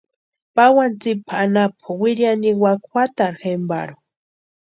Pawani 0.55 0.97
tsipa 1.01 1.33
anapu 1.43 1.89
wiriani 2.01 2.49
niwaka 2.53 2.85
juatarhu 2.91 3.39
jamperu. 3.51 3.95